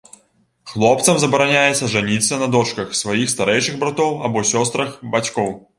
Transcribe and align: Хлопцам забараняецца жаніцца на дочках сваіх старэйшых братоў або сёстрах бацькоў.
Хлопцам 0.71 1.19
забараняецца 1.23 1.91
жаніцца 1.97 2.41
на 2.43 2.49
дочках 2.57 2.99
сваіх 3.03 3.27
старэйшых 3.39 3.75
братоў 3.87 4.21
або 4.31 4.49
сёстрах 4.57 5.01
бацькоў. 5.17 5.59